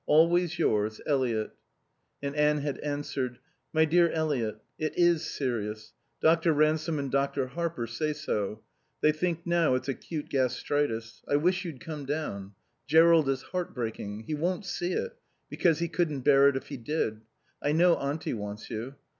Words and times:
Always 0.07 0.57
yours, 0.57 0.99
Eliot. 1.05 1.51
And 2.23 2.35
Anne 2.35 2.57
had 2.61 2.79
answered: 2.79 3.37
My 3.71 3.85
dear 3.85 4.09
Eliot, 4.09 4.59
It 4.79 4.97
is 4.97 5.29
serious. 5.29 5.93
Dr. 6.21 6.53
Ransome 6.53 6.97
and 6.97 7.11
Dr. 7.11 7.45
Harper 7.45 7.85
say 7.85 8.11
so. 8.13 8.63
They 9.01 9.11
think 9.11 9.45
now 9.45 9.75
it's 9.75 9.87
acute 9.87 10.27
gastritis. 10.29 11.21
I 11.27 11.35
wish 11.35 11.65
you'd 11.65 11.81
come 11.81 12.07
down. 12.07 12.55
Jerrold 12.87 13.29
is 13.29 13.43
heart 13.43 13.75
breaking. 13.75 14.21
He 14.21 14.33
won't 14.33 14.65
see 14.65 14.93
it; 14.93 15.15
because 15.51 15.77
he 15.77 15.87
couldn't 15.87 16.21
bear 16.21 16.49
it 16.49 16.55
if 16.57 16.69
he 16.69 16.77
did. 16.77 17.21
I 17.61 17.71
know 17.71 17.95
Auntie 17.95 18.33
wants 18.33 18.71
you. 18.71 18.95